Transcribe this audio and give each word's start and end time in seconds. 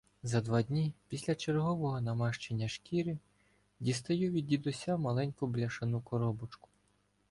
За 0.23 0.41
два 0.41 0.63
дні 0.63 0.93
після 1.07 1.35
чергового 1.35 2.01
намащення 2.01 2.67
шкіри 2.67 3.17
дістаю 3.79 4.31
від 4.31 4.47
дідуся 4.47 4.97
маленьку 4.97 5.47
бляшану 5.47 6.01
коробочку. 6.01 6.69